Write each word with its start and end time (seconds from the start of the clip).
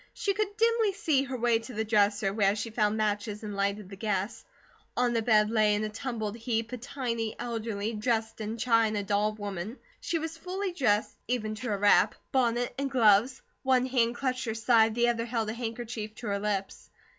She 0.15 0.33
could 0.33 0.57
dimly 0.57 0.93
see 0.93 1.25
her 1.25 1.37
way 1.37 1.59
to 1.59 1.75
the 1.75 1.85
dresser, 1.85 2.33
where 2.33 2.55
she 2.55 2.71
found 2.71 2.97
matches 2.97 3.43
and 3.43 3.55
lighted 3.55 3.87
the 3.87 3.95
gas. 3.95 4.43
On 4.97 5.13
the 5.13 5.21
bed 5.21 5.51
lay 5.51 5.75
in 5.75 5.83
a 5.83 5.89
tumbled 5.89 6.35
heap 6.37 6.71
a 6.71 6.77
tiny, 6.77 7.35
elderly, 7.37 7.93
Dresden 7.93 8.57
china 8.57 9.03
doll 9.03 9.33
woman. 9.33 9.77
She 9.99 10.17
was 10.17 10.39
fully 10.39 10.73
dressed, 10.73 11.15
even 11.27 11.53
to 11.53 11.69
her 11.69 11.77
wrap, 11.77 12.15
bonnet, 12.31 12.73
and 12.79 12.89
gloves; 12.89 13.43
one 13.61 13.85
hand 13.85 14.15
clutched 14.15 14.45
her 14.45 14.55
side, 14.55 14.95
the 14.95 15.07
other 15.09 15.25
held 15.25 15.51
a 15.51 15.53
handkerchief 15.53 16.15
to 16.15 16.27
her 16.29 16.39
lips. 16.39 16.89